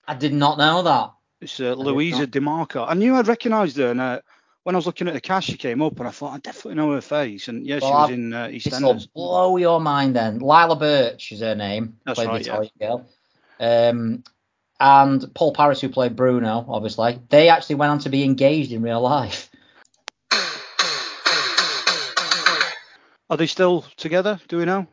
[0.08, 1.14] I did not know that.
[1.42, 2.86] It's uh, Louisa DiMarco.
[2.88, 4.22] I knew I'd recognised her, and uh,
[4.64, 6.76] when I was looking at the cast, she came up, and I thought I definitely
[6.76, 7.48] know her face.
[7.48, 9.08] And yeah, she was I've- in uh, This will EastEnders.
[9.14, 10.38] blow your mind then.
[10.40, 11.98] Lila Birch is her name.
[12.06, 13.08] That's played right, the Italian girl.
[13.60, 14.24] Um,
[14.80, 18.82] and Paul Paris, who played Bruno, obviously, they actually went on to be engaged in
[18.84, 19.50] real life.
[23.30, 24.40] Are they still together?
[24.48, 24.86] Do we know?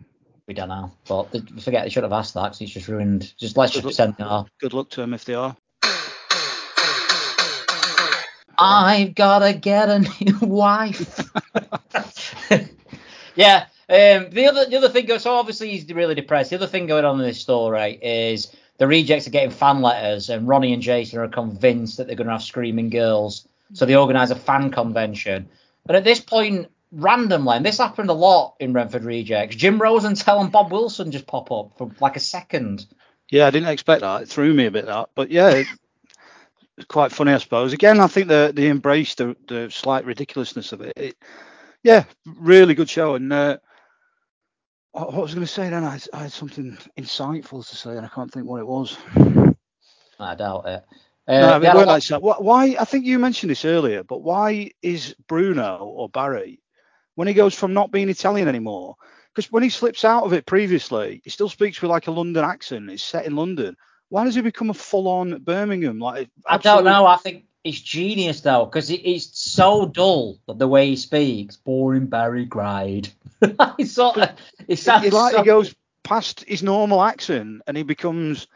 [0.47, 3.35] We don't know, but they, forget they should have asked that because it's just ruined.
[3.39, 4.47] Just let's just Good pretend they are.
[4.61, 5.55] Good luck to them if they are.
[8.59, 11.31] I've gotta get a new wife.
[13.37, 13.67] yeah.
[13.91, 16.51] Um, the other the other thing goes so obviously he's really depressed.
[16.51, 20.29] The other thing going on in this story is the rejects are getting fan letters
[20.29, 23.47] and Ronnie and Jason are convinced that they're gonna have screaming girls.
[23.73, 25.49] So they organise a fan convention.
[25.87, 30.41] And at this point, randomly, and this happened a lot in Renford Rejects, Jim Rosenthal
[30.41, 32.87] and Bob Wilson just pop up for like a second.
[33.31, 34.23] Yeah, I didn't expect that.
[34.23, 35.71] It threw me a bit that, but yeah, it, it's
[36.89, 37.73] quite funny, I suppose.
[37.73, 40.93] Again, I think they they embraced the, the slight ridiculousness of it.
[40.97, 41.17] it.
[41.83, 43.59] Yeah, really good show, and uh,
[44.93, 45.85] What what was I going to say then?
[45.85, 48.97] I, had- I had something insightful to say, and I can't think what it was.
[50.21, 50.85] I doubt it.
[51.29, 52.23] Uh, it they had a weren't lot- like.
[52.23, 52.77] Why, why?
[52.81, 56.61] I think you mentioned this earlier, but why is Bruno or Barry
[57.15, 58.97] when he goes from not being Italian anymore?
[59.35, 62.45] Because when he slips out of it previously, he still speaks with like a London
[62.45, 62.91] accent.
[62.91, 63.77] It's set in London.
[64.11, 65.99] Why does he become a full-on Birmingham?
[65.99, 67.07] Like I don't know.
[67.07, 71.57] I think it's genius though, because it, it's so dull the way he speaks.
[71.57, 73.09] Boring Barry Gride.
[73.43, 74.31] it's sort of.
[74.67, 78.47] It sounds He, like so- he goes past his normal accent and he becomes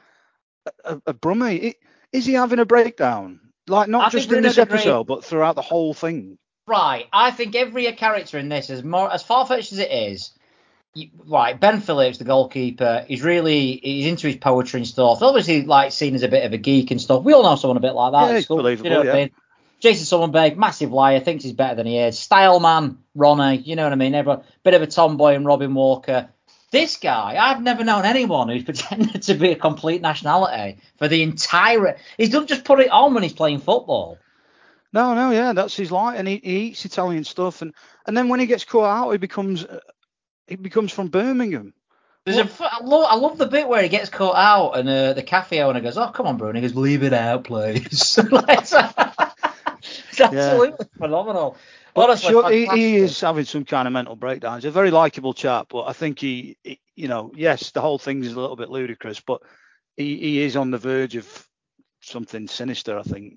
[0.67, 1.75] a, a, a Brummie.
[2.13, 3.41] Is he having a breakdown?
[3.69, 6.39] Like not I just in this episode, but throughout the whole thing.
[6.67, 7.07] Right.
[7.13, 10.33] I think every character in this is more as far fetched as it is.
[11.27, 15.23] Right, Ben Phillips, the goalkeeper, he's really he's into his poetry and stuff.
[15.23, 17.25] Obviously, like seen as a bit of a geek and stuff.
[17.25, 18.23] We all know someone a bit like that.
[18.25, 19.31] Yeah, at he's school, believable, You know what I mean?
[19.81, 22.19] Jason Summerberg, massive liar, thinks he's better than he is.
[22.19, 24.15] Style man, Ronnie, you know what I mean?
[24.15, 26.29] Everyone, bit of a tomboy and Robin Walker.
[26.71, 31.23] This guy, I've never known anyone who's pretended to be a complete nationality for the
[31.23, 31.97] entire.
[32.19, 34.19] He doesn't just put it on when he's playing football.
[34.93, 37.73] No, no, yeah, that's his life, and he, he eats Italian stuff, and
[38.07, 39.65] and then when he gets caught out, he becomes
[40.53, 41.73] he becomes from Birmingham.
[42.25, 45.15] There's a, I love, I love the bit where he gets caught out and uh,
[45.15, 48.75] the cafe owner goes, "Oh, come on, Bruno." He goes, "Leave it out, please." it's
[50.21, 51.57] absolutely phenomenal.
[51.97, 54.59] Honestly, Sure, he, he is having some kind of mental breakdown.
[54.59, 57.99] He's a very likable chap, but I think he, he you know, yes, the whole
[57.99, 59.43] thing is a little bit ludicrous, but
[59.97, 61.49] he, he is on the verge of
[62.03, 62.99] something sinister.
[62.99, 63.35] I think.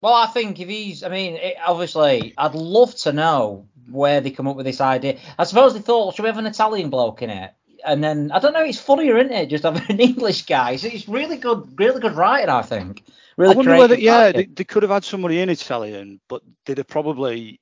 [0.00, 4.30] Well, I think if he's, I mean, it, obviously, I'd love to know where they
[4.30, 5.18] come up with this idea.
[5.38, 7.52] I suppose they thought, should we have an Italian bloke in it?
[7.84, 9.46] And then I don't know, it's funnier, isn't it?
[9.46, 10.72] Just having an English guy.
[10.72, 13.04] It's, it's really good, really good writing, I think.
[13.36, 16.78] Really I wonder whether, yeah, they, they could have had somebody in Italian, but they'd
[16.78, 17.60] have probably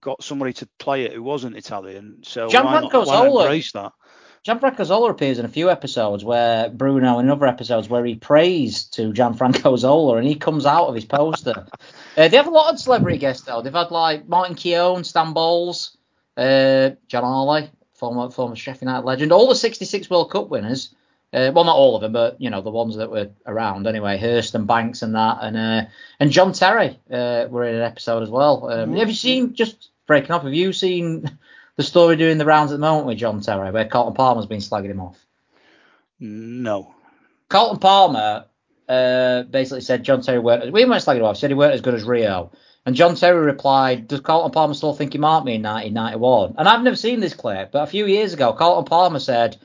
[0.00, 2.18] got somebody to play it who wasn't Italian.
[2.22, 3.42] So why not, Gianfranco why Zola.
[3.44, 3.92] embrace that?
[4.46, 8.14] Gianfranco Zola appears in a few episodes where Bruno and in other episodes where he
[8.14, 11.66] prays to Gianfranco Zola and he comes out of his poster.
[12.16, 13.62] uh, they have a lot of celebrity guests though.
[13.62, 15.96] They've had like Martin Keown, Stan Bowles,
[16.36, 20.94] uh, John Arley, former former Sheffield United legend, all the 66 World Cup winners.
[21.30, 24.16] Uh, well, not all of them, but you know the ones that were around anyway.
[24.16, 25.82] Hurst and Banks and that, and uh,
[26.18, 28.70] and John Terry uh, were in an episode as well.
[28.70, 30.44] Um, Have you seen just breaking up?
[30.44, 31.38] Have you seen
[31.78, 34.58] the story doing the rounds at the moment with John Terry, where Carlton Palmer's been
[34.58, 35.16] slagging him off?
[36.18, 36.92] No.
[37.48, 38.46] Carlton Palmer
[38.88, 40.72] uh, basically said John Terry weren't.
[40.72, 41.36] We weren't slagging him off.
[41.36, 42.50] Said he weren't as good as Rio.
[42.84, 46.68] And John Terry replied, "Does Carlton Palmer still think he marked me in 1991?" And
[46.68, 49.56] I've never seen this clip, but a few years ago, Carlton Palmer said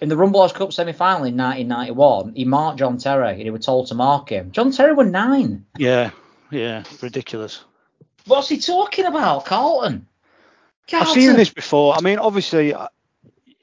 [0.00, 3.86] in the Rumbelows Cup semi-final in 1991, he marked John Terry, and he was told
[3.86, 4.50] to mark him.
[4.50, 5.64] John Terry was nine.
[5.78, 6.10] Yeah.
[6.50, 6.82] Yeah.
[7.00, 7.62] Ridiculous.
[8.26, 9.44] What's he talking about,
[10.92, 11.08] Carlton?
[11.08, 11.94] I've seen this before.
[11.94, 12.88] I mean, obviously, uh,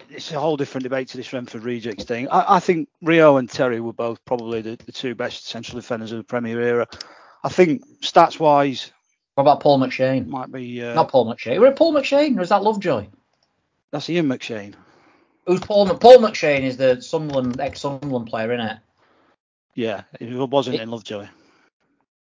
[0.10, 2.28] it's a whole different debate to this Renford rejects thing.
[2.30, 6.12] I, I think Rio and Terry were both probably the, the two best central defenders
[6.12, 6.88] of the Premier era.
[7.44, 8.92] I think stats wise,
[9.36, 10.28] What about Paul McShane?
[10.28, 11.60] might be uh, Not Paul McShane.
[11.60, 13.08] Was it Paul McShane or is that Lovejoy?
[13.92, 14.74] that's Ian McShane.
[15.48, 15.88] Who's Paul?
[15.98, 18.78] Paul McShane is the Sunderland ex-Sunderland player, isn't it?
[19.76, 21.28] Yeah, it wasn't It- in Lovejoy.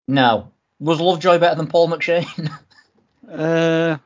[0.06, 0.52] No.
[0.78, 2.50] Was Lovejoy better than Paul McShane?
[3.30, 3.98] Uh,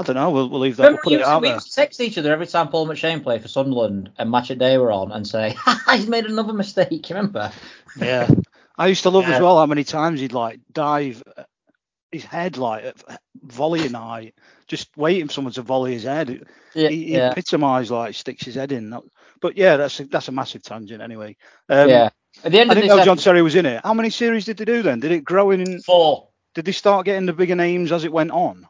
[0.00, 0.30] I don't know.
[0.30, 0.84] We'll, we'll leave that.
[0.84, 1.56] Remember we'll we put it out we there.
[1.56, 4.78] used text each other every time Paul McShane played for Sunderland and Match of Day
[4.78, 5.54] were on and say,
[5.90, 7.10] he's made another mistake.
[7.10, 7.52] You remember?
[7.96, 8.28] Yeah,
[8.78, 9.34] I used to love Yeah.
[9.36, 11.42] as well how many times he'd like dive uh,
[12.10, 14.34] his head like at volleying height,
[14.66, 16.44] just waiting for someone to volley his head.
[16.74, 16.88] Yeah.
[16.88, 17.30] he, he yeah.
[17.30, 18.98] epitomised like sticks his head in.
[19.40, 21.36] But yeah, that's a, that's a massive tangent anyway.
[21.68, 22.10] Um, yeah.
[22.44, 23.80] At the end I of didn't this know John episode, Terry was in it.
[23.84, 25.00] How many series did they do then?
[25.00, 25.80] Did it grow in?
[25.82, 26.28] four.
[26.54, 28.66] Did they start getting the bigger names as it went on?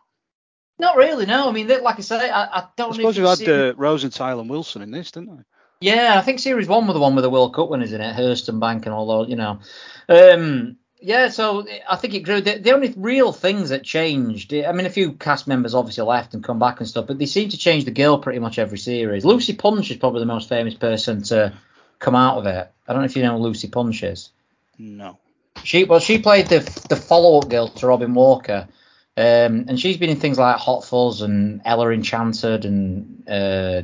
[0.81, 1.49] Not really, no.
[1.49, 2.97] I mean, they- like I say, I, I I don't know.
[2.97, 5.43] suppose if you had seen- uh, Rosenthal and Wilson in this, didn't they?
[5.83, 8.15] Yeah, I think Series One was the one with the World Cup winners in it,
[8.15, 9.61] Hurst and Bank and all those, you know.
[10.09, 12.43] Um, yeah, so I think it grew.
[12.43, 16.35] The, the only real things that changed, I mean, a few cast members obviously left
[16.35, 18.77] and come back and stuff, but they seem to change the girl pretty much every
[18.77, 19.25] series.
[19.25, 21.55] Lucy Punch is probably the most famous person to
[21.99, 22.71] come out of it.
[22.87, 24.31] I don't know if you know who Lucy Punch is.
[24.79, 25.17] No.
[25.65, 26.59] She well, she played the
[26.91, 28.69] the follow up girl to Robin Walker,
[29.17, 33.83] um, and she's been in things like Hot Fuzz and Ella Enchanted and uh,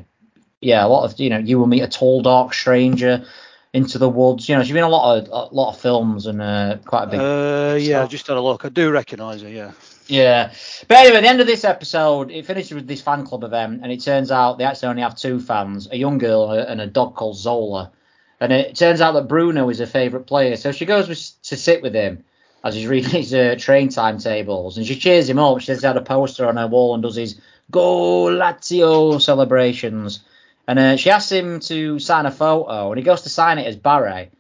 [0.61, 3.25] yeah, a lot of you know you will meet a tall dark stranger,
[3.73, 4.49] Into the Woods.
[4.49, 7.05] You know, she's been in a lot of a lot of films and uh, quite
[7.05, 7.21] a big.
[7.21, 8.65] Uh, yeah, I just had a look.
[8.65, 9.49] I do recognise her.
[9.49, 9.73] Yeah.
[10.09, 10.53] Yeah.
[10.87, 13.81] But anyway, at the end of this episode, it finishes with this fan club event,
[13.83, 16.71] and it turns out they actually only have two fans a young girl and a,
[16.71, 17.93] and a dog called Zola.
[18.39, 20.57] And it turns out that Bruno is her favourite player.
[20.57, 22.25] So she goes with, to sit with him
[22.64, 25.61] as he's reading his uh, train timetables, and she cheers him up.
[25.61, 27.40] She has had a poster on her wall and does his
[27.71, 30.21] Go Lazio celebrations.
[30.69, 33.66] And uh, she asks him to sign a photo, and he goes to sign it
[33.66, 34.31] as Barry,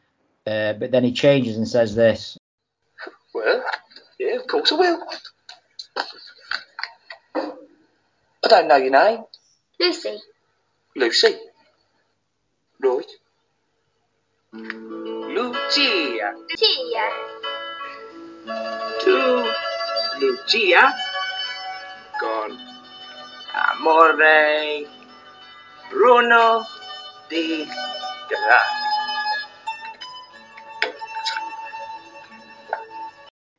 [0.46, 2.36] uh, but then he changes and says this.
[3.32, 3.64] Well,
[4.18, 5.06] yeah, of course I will.
[7.36, 9.24] I don't know your name.
[9.80, 10.18] Lucy.
[10.96, 11.36] Lucy.
[12.80, 13.06] Right.
[14.52, 16.32] Lucia.
[16.56, 17.10] Tia.
[18.46, 19.52] To
[20.20, 20.94] Lucia.
[22.20, 22.56] Con
[23.54, 24.86] amore
[25.90, 26.64] Bruno
[27.28, 27.66] di.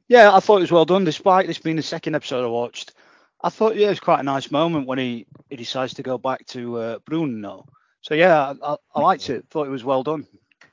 [0.08, 2.94] Yeah, I thought it was well done, despite this being the second episode I watched.
[3.42, 6.18] I thought yeah, it was quite a nice moment when he, he decides to go
[6.18, 7.66] back to uh, Bruno.
[8.02, 9.46] So yeah, I, I liked it.
[9.50, 10.26] Thought it was well done.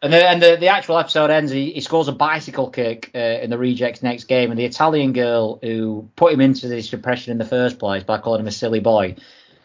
[0.04, 1.50] And the, and the, the actual episode ends.
[1.50, 5.14] He, he scores a bicycle kick uh, in the rejects next game, and the Italian
[5.14, 8.52] girl who put him into this depression in the first place by calling him a
[8.52, 9.16] silly boy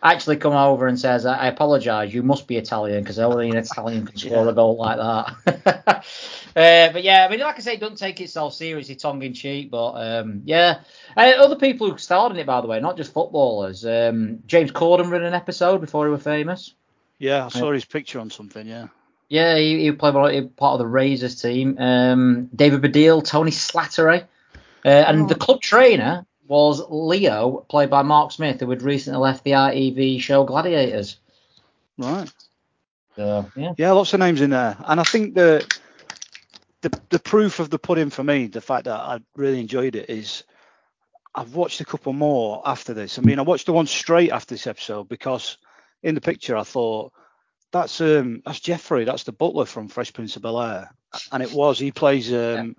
[0.01, 2.13] actually come over and says, "I, I apologise.
[2.13, 6.05] You must be Italian because only an Italian can score a goal like that."
[6.55, 9.69] uh, but yeah, I mean, like I say, don't take itself seriously, tongue in cheek.
[9.69, 10.79] But um, yeah,
[11.17, 13.85] uh, other people who starred in it, by the way, not just footballers.
[13.85, 16.73] Um, James Corden ran an episode before he was famous.
[17.17, 18.65] Yeah, I saw his picture on something.
[18.65, 18.87] Yeah.
[19.29, 20.13] Yeah, he, he played
[20.57, 21.77] part of the Razors team.
[21.77, 24.23] Um, David Baddiel, Tony Slattery,
[24.83, 29.43] uh, and the club trainer was Leo, played by Mark Smith, who had recently left
[29.43, 31.17] the ITV show Gladiators.
[31.97, 32.31] Right.
[33.15, 35.65] So yeah, Yeah, lots of names in there, and I think the
[36.81, 40.09] the the proof of the pudding for me, the fact that I really enjoyed it,
[40.09, 40.43] is
[41.35, 43.19] I've watched a couple more after this.
[43.19, 45.57] I mean, I watched the one straight after this episode because
[46.01, 47.11] in the picture I thought
[47.71, 50.93] that's um that's Geoffrey, that's the butler from Fresh Prince of Bel Air,
[51.31, 51.79] and it was.
[51.79, 52.75] He plays um.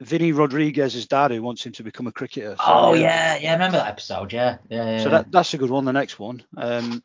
[0.00, 2.54] Vinny Rodriguez's dad, who wants him to become a cricketer.
[2.56, 4.32] So, Oh yeah, yeah, I remember that episode.
[4.32, 5.02] Yeah, yeah, yeah.
[5.02, 5.84] So that that's a good one.
[5.86, 6.44] The next one.
[6.56, 7.02] Um,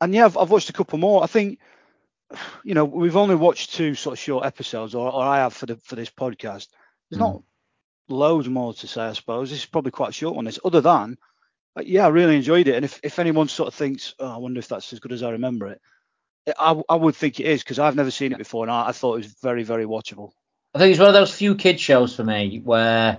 [0.00, 1.22] and yeah, I've, I've watched a couple more.
[1.22, 1.60] I think,
[2.64, 5.66] you know, we've only watched two sort of short episodes, or, or I have for
[5.66, 6.66] the for this podcast.
[7.08, 7.42] There's not
[8.08, 9.50] loads more to say, I suppose.
[9.50, 10.44] This is probably quite a short one.
[10.44, 11.18] This, other than,
[11.76, 12.74] uh, yeah, I really enjoyed it.
[12.74, 15.22] And if if anyone sort of thinks, oh, I wonder if that's as good as
[15.22, 15.80] I remember it,
[16.58, 18.92] I, I would think it is because I've never seen it before, and I, I
[18.92, 20.32] thought it was very very watchable.
[20.74, 23.18] I think it's one of those few kid shows for me where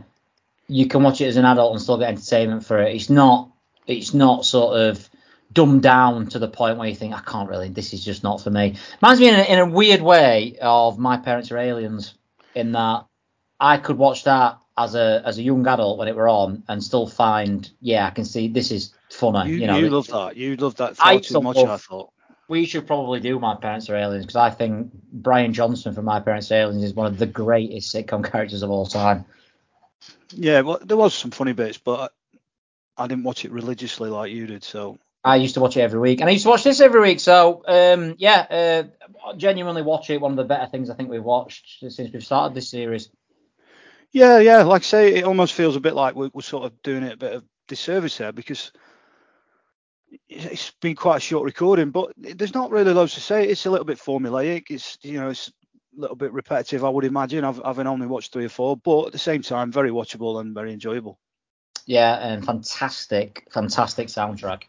[0.67, 2.95] you can watch it as an adult and still get entertainment for it.
[2.95, 3.49] It's not
[3.87, 5.09] it's not sort of
[5.51, 7.69] dumbed down to the point where you think I can't really.
[7.69, 8.75] This is just not for me.
[9.01, 12.13] Reminds me in a, in a weird way of My Parents Are Aliens,
[12.53, 13.05] in that
[13.59, 16.81] I could watch that as a as a young adult when it were on and
[16.81, 19.49] still find yeah I can see this is funny.
[19.51, 20.37] You, You, know, you love that.
[20.37, 21.57] You love that I far used too much.
[21.57, 22.11] love- I thought.
[22.49, 26.19] We should probably do My Parents Are Aliens because I think Brian Johnson from My
[26.19, 29.25] Parents Are Aliens is one of the greatest sitcom characters of all time.
[30.31, 32.11] Yeah, well, there was some funny bits, but
[32.97, 34.63] I, I didn't watch it religiously like you did.
[34.63, 37.01] So I used to watch it every week, and I used to watch this every
[37.01, 37.19] week.
[37.19, 38.87] So um, yeah,
[39.23, 40.19] uh, genuinely watch it.
[40.19, 43.09] One of the better things I think we've watched since we've started this series.
[44.11, 46.81] yeah, yeah, like I say, it almost feels a bit like we're, we're sort of
[46.81, 48.71] doing it a bit of disservice there because
[50.27, 53.47] it's been quite a short recording, but there's not really loads to say.
[53.47, 54.65] It's a little bit formulaic.
[54.69, 55.49] It's you know it's
[55.97, 57.43] a little bit repetitive, I would imagine.
[57.43, 60.53] I've having only watched three or four, but at the same time, very watchable and
[60.53, 61.19] very enjoyable.
[61.85, 64.63] Yeah, and fantastic, fantastic soundtrack.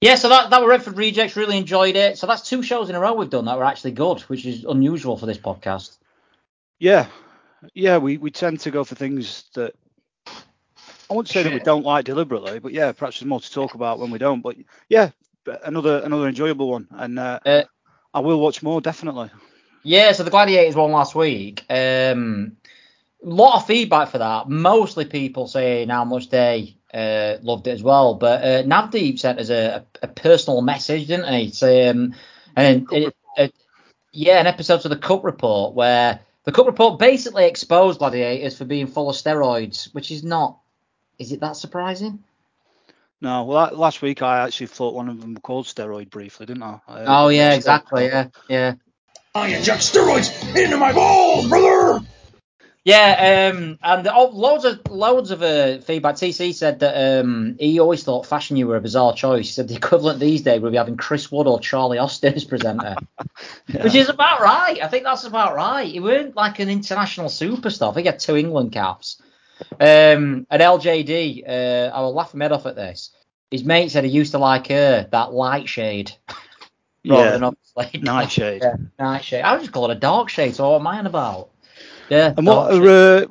[0.00, 1.36] Yeah, so that that were Renford Rejects.
[1.36, 2.18] Really enjoyed it.
[2.18, 4.64] So that's two shows in a row we've done that were actually good, which is
[4.64, 5.98] unusual for this podcast.
[6.78, 7.08] Yeah,
[7.74, 9.74] yeah, we, we tend to go for things that
[11.10, 13.74] I wouldn't say that we don't like deliberately, but yeah, perhaps there's more to talk
[13.74, 14.42] about when we don't.
[14.42, 14.56] But
[14.88, 15.10] yeah,
[15.64, 17.62] another another enjoyable one, and uh, Uh,
[18.12, 19.30] I will watch more definitely.
[19.82, 21.64] Yeah, so the Gladiators won last week.
[21.70, 22.56] Um,
[23.22, 24.48] lot of feedback for that.
[24.48, 28.14] Mostly people saying how much they uh, loved it as well.
[28.14, 31.50] But uh, Navdeep sent us a, a personal message, didn't he?
[31.50, 32.14] Saying,
[32.56, 33.54] and it, it,
[34.12, 38.64] yeah, an episode of the Cook Report where the Cook Report basically exposed Gladiators for
[38.64, 40.58] being full of steroids, which is not.
[41.18, 42.22] Is it that surprising?
[43.20, 46.62] No, well, last week I actually thought one of them were called steroid briefly, didn't
[46.62, 46.80] I?
[46.86, 48.06] I Oh yeah, exactly.
[48.06, 48.74] Yeah, yeah.
[49.34, 52.04] I inject steroids into my balls, brother!
[52.84, 56.14] Yeah, um, and oh, loads of loads of uh, feedback.
[56.14, 59.48] TC said that um, he always thought Fashanu were a bizarre choice.
[59.48, 62.44] He said the equivalent these days would be having Chris Wood or Charlie Austin as
[62.44, 62.96] presenter,
[63.82, 64.78] which is about right.
[64.82, 65.86] I think that's about right.
[65.86, 67.90] He weren't like an international superstar.
[67.90, 69.20] I think he had two England caps.
[69.72, 73.10] Um, and LJD, uh, I will laugh my head off at this.
[73.50, 76.12] His mate said he used to like her that light shade.
[77.06, 78.62] rather Yeah, than obviously Nightshade.
[78.62, 79.42] Yeah, nightshade.
[79.42, 80.54] I would just call it a dark shade.
[80.54, 81.50] So what am I on about?
[82.08, 82.34] Yeah.
[82.36, 83.26] And what are, uh,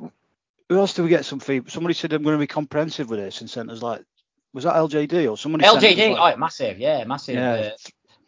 [0.68, 1.70] who else do we get some feedback?
[1.70, 4.04] Somebody said I'm going to be comprehensive with this and sent us like
[4.52, 5.64] Was that LJD or somebody?
[5.64, 7.36] LJD, like, oh, massive, yeah, massive.
[7.36, 7.52] Yeah.
[7.52, 7.70] Uh,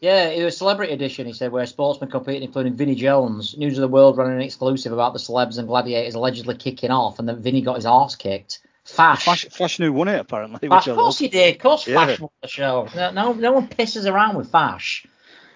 [0.01, 1.27] yeah, it was celebrity edition.
[1.27, 4.93] He said where sportsmen competing, including Vinnie Jones, News of the World running an exclusive
[4.93, 8.61] about the celebs and gladiators allegedly kicking off, and then Vinnie got his arse kicked.
[8.85, 9.25] Fash.
[9.25, 10.69] Fash, Fash knew won it apparently.
[10.69, 11.57] Fash, of course he did.
[11.57, 12.07] Of course, Yeah.
[12.07, 12.89] Fash won the show.
[12.97, 15.07] No, no, no one pisses around with Fash.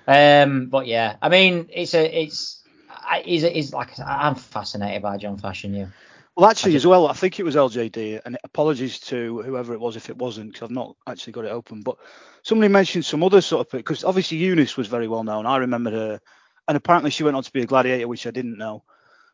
[0.06, 5.16] Um, but yeah, I mean, it's a, it's, I- he's, he's like, I'm fascinated by
[5.16, 5.90] John Fashanu.
[6.36, 9.96] Well, actually, as well, I think it was LJD, and apologies to whoever it was
[9.96, 11.82] if it wasn't, because I've not actually got it open.
[11.82, 11.96] But
[12.42, 15.46] somebody mentioned some other sort of because obviously Eunice was very well known.
[15.46, 16.20] I remember her,
[16.66, 18.82] and apparently she went on to be a gladiator, which I didn't know.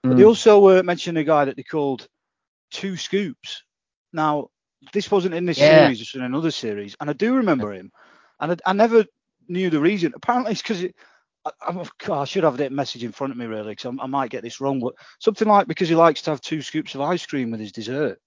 [0.08, 0.28] But they Mm.
[0.28, 2.06] also uh, mentioned a guy that they called
[2.70, 3.64] Two Scoops.
[4.12, 4.48] Now,
[4.92, 5.68] this wasn't in this Yeah.
[5.68, 7.92] series, it's in another series, and I do remember him,
[8.40, 9.06] and I, I never
[9.48, 10.12] knew the reason.
[10.14, 10.94] Apparently, it's because it.
[11.44, 14.30] I, I'm, I should have that message in front of me really, because I might
[14.30, 17.24] get this wrong, but something like because he likes to have two scoops of ice
[17.26, 18.20] cream with his dessert.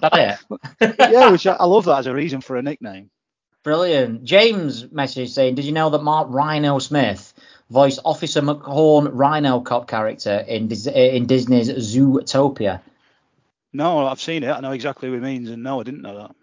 [0.00, 0.38] That
[0.80, 0.96] it?
[0.98, 3.10] yeah, which I, I love that as a reason for a nickname.
[3.62, 4.24] Brilliant.
[4.24, 7.32] James message saying, did you know that Mark Rhino Smith
[7.70, 12.80] voiced Officer McHorn Rhino cop character in Dis- in Disney's Zootopia?
[13.72, 14.50] No, I've seen it.
[14.50, 16.36] I know exactly what it means, and no, I didn't know that.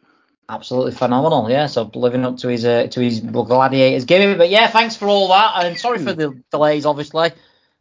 [0.49, 1.47] Absolutely phenomenal.
[1.47, 4.39] Yeah, so living up to his uh, to his gladiators gimmick.
[4.39, 6.87] But yeah, thanks for all that, and sorry for the delays.
[6.87, 7.31] Obviously,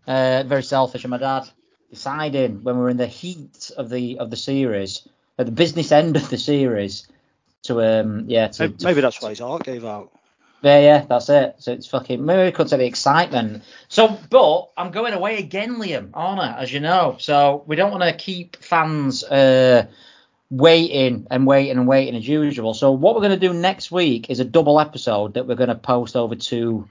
[0.06, 1.48] uh, very selfish of my dad
[1.90, 5.08] deciding when we were in the heat of the of the series,
[5.38, 7.08] at the business end of the series,
[7.62, 10.12] to um yeah to, Maybe, to maybe that's why his heart gave out.
[10.60, 11.54] Yeah, yeah, that's it.
[11.60, 13.62] So it's fucking maybe we could say the excitement.
[13.88, 16.60] So, but I'm going away again, Liam, aren't I?
[16.60, 19.86] As you know, so we don't want to keep fans uh,
[20.50, 22.74] waiting and waiting and waiting as usual.
[22.74, 25.68] So what we're going to do next week is a double episode that we're going
[25.68, 26.88] to post over two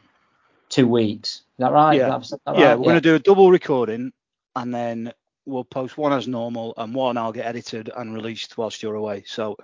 [0.70, 1.30] two weeks.
[1.38, 1.97] Is that right?
[1.97, 2.10] Yeah.
[2.10, 4.12] That- that yeah, we're going to do a double recording,
[4.55, 5.14] and then
[5.45, 9.24] we'll post one as normal, and one I'll get edited and released whilst you're away.
[9.26, 9.55] So,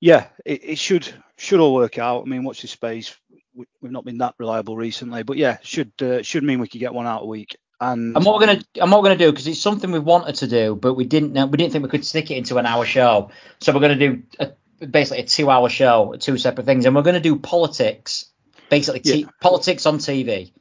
[0.00, 2.22] yeah, it, it should should all work out.
[2.22, 3.16] I mean, watch this space.
[3.54, 6.80] We, we've not been that reliable recently, but yeah, should uh, should mean we could
[6.80, 7.56] get one out a week.
[8.14, 8.60] And what we're gonna
[8.90, 11.46] what we're gonna do because it's something we wanted to do, but we didn't know
[11.46, 13.30] we didn't think we could stick it into an hour show.
[13.60, 14.52] So we're gonna do a,
[14.86, 18.26] basically a two-hour show, two separate things, and we're gonna do politics,
[18.70, 20.52] basically t- politics on TV.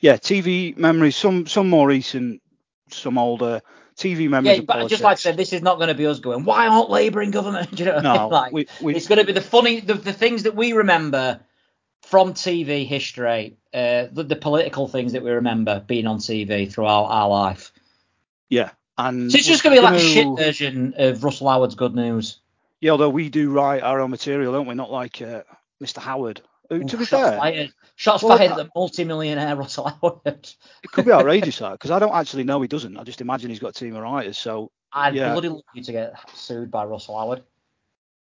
[0.00, 2.40] yeah, TV memories, some some more recent,
[2.90, 3.60] some older
[3.96, 4.58] TV memories.
[4.58, 6.44] Yeah, but just like I said, this is not going to be us going.
[6.44, 7.70] Why aren't Labour in government?
[7.74, 8.30] Do you know what I No, mean?
[8.30, 11.40] Like, we- we- it's going to be the funny, the, the things that we remember
[12.10, 17.04] from TV history, uh, the, the political things that we remember being on TV throughout
[17.04, 17.72] our life.
[18.48, 21.74] yeah, and So it's just going to be like a shit version of Russell Howard's
[21.74, 22.38] Good News.
[22.80, 24.74] Yeah, although we do write our own material, don't we?
[24.74, 25.42] Not like uh,
[25.82, 25.98] Mr.
[25.98, 26.40] Howard.
[26.70, 27.72] Who, to be Shots fair, fired.
[27.96, 30.48] Shots Well, fired at the multi-millionaire Russell Howard.
[30.82, 32.96] it could be outrageous, that, because I don't actually know he doesn't.
[32.96, 34.38] I just imagine he's got a team of writers.
[34.38, 35.32] So I'd Yeah.
[35.32, 37.42] bloody love you to get sued by Russell Howard.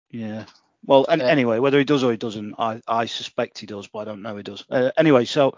[0.09, 0.45] yeah.
[0.85, 1.27] Well, an Yeah.
[1.27, 4.21] anyway, whether he does or he doesn't, I, I suspect he does, but I don't
[4.21, 4.63] know he does.
[4.69, 5.55] Uh, anyway, so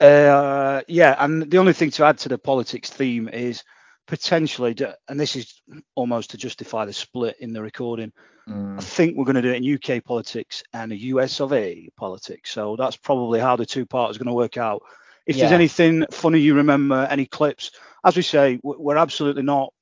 [0.00, 3.62] uh, yeah, and the only thing to add to the politics theme is
[4.06, 4.76] potentially,
[5.08, 5.62] and this is
[5.94, 8.12] almost to justify the split in the recording.
[8.48, 8.78] Mm.
[8.78, 11.88] I think we're going to do it in UK politics and a US of A
[11.96, 12.50] politics.
[12.50, 14.82] So that's probably how the two parts are going to work out.
[15.26, 17.70] If there's anything funny you remember, any clips,
[18.04, 19.72] as we say, we're absolutely not.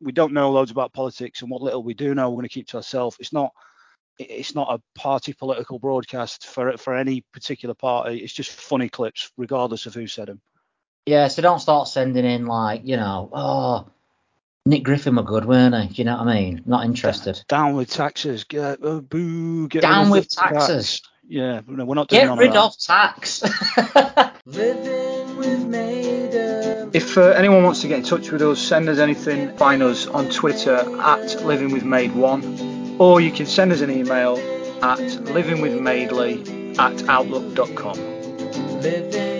[0.00, 2.52] We don't know loads about politics, and what little we do know, we're going to
[2.52, 3.16] keep to ourselves.
[3.20, 3.52] It's not.
[4.18, 8.18] It- It's not a party political broadcast for for any particular party.
[8.18, 10.40] It's just funny clips, regardless of who said them.
[11.06, 13.86] Yeah, so don't start sending in like, you know, oh,
[14.66, 15.88] Nick Griffin were good, weren't he?
[15.88, 16.62] Do you know what I mean?
[16.66, 17.42] Not interested.
[17.48, 18.44] Down with taxes.
[18.44, 19.68] Get uh, boo.
[19.68, 20.52] Get Down with the tax.
[20.52, 21.02] taxes.
[21.26, 22.64] Yeah, no, we're not doing Get rid of that.
[22.64, 23.42] of tax.
[26.90, 30.06] If uh, anyone wants to get in touch with us, send us anything, find us
[30.06, 34.36] on Twitter at Living with Maid One, or you can send us an email
[34.82, 37.98] at livingwithmadeley at outlook.com.
[38.80, 39.37] Living